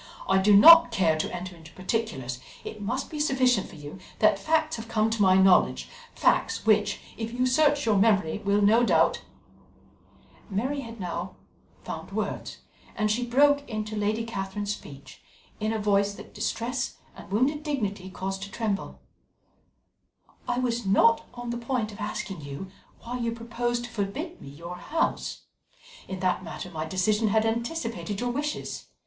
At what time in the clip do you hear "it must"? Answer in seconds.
2.63-3.11